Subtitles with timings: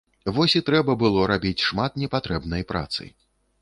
[0.37, 3.03] Вось і трэба было рабіць шмат непатрэбнай працы.